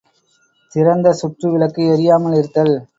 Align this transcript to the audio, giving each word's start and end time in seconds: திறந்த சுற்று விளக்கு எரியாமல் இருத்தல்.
திறந்த 0.75 1.11
சுற்று 1.11 1.47
விளக்கு 1.51 1.83
எரியாமல் 1.93 2.37
இருத்தல். 2.37 2.75